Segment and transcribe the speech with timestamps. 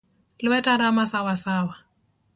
[0.45, 1.75] Lueta rama Sawa sawa.